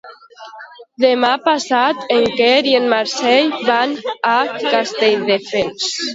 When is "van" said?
3.69-3.95